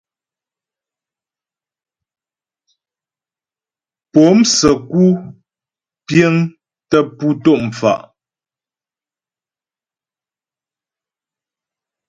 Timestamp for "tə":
6.89-6.97